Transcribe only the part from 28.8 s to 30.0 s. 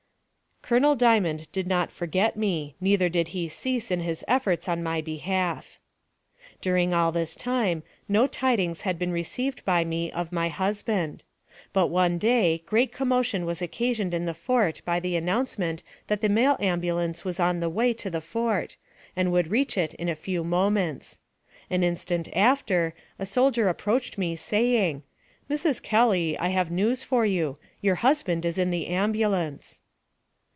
ambulance."